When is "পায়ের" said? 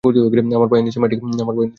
0.71-0.85